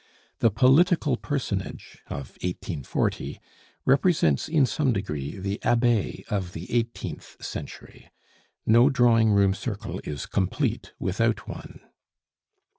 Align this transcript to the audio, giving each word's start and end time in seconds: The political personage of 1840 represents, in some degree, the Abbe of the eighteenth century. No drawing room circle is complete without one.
The 0.39 0.49
political 0.49 1.15
personage 1.15 1.99
of 2.07 2.29
1840 2.41 3.39
represents, 3.85 4.49
in 4.49 4.65
some 4.65 4.93
degree, 4.93 5.37
the 5.37 5.61
Abbe 5.61 6.25
of 6.27 6.53
the 6.53 6.73
eighteenth 6.73 7.37
century. 7.39 8.09
No 8.65 8.89
drawing 8.89 9.29
room 9.29 9.53
circle 9.53 10.01
is 10.03 10.25
complete 10.25 10.91
without 10.97 11.47
one. 11.47 11.81